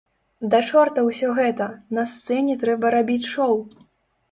Да 0.53 0.61
чорта 0.69 1.03
ўсё 1.09 1.29
гэта, 1.41 1.67
на 1.99 2.07
сцэне 2.15 2.59
трэба 2.65 2.95
рабіць 2.99 3.21
шоў! 3.37 3.57